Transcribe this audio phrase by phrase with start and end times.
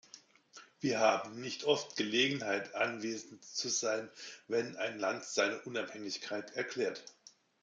[0.79, 4.09] Wir haben nicht oft Gelegenheit, anwesend zu sein,
[4.47, 7.03] wenn ein Land seine Unabhängigkeit erklärt.